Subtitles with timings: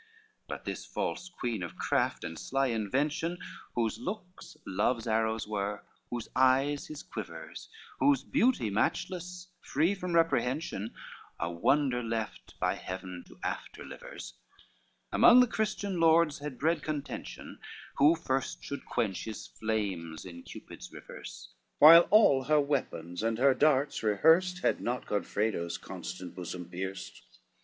[0.01, 3.37] LXI But this false queen of craft and sly invention,—
[3.75, 10.95] Whose looks, love's arrows were; whose eyes his quivers; Whose beauty matchless, free from reprehension,
[11.39, 14.33] A wonder left by Heaven to after livers,—
[15.11, 17.59] Among the Christian lord had bred contention
[17.97, 23.53] Who first should quench his flames in Cupid's rivers, While all her weapons and her
[23.53, 27.21] darts rehearsed, Had not Godfredo's constant bosom pierced.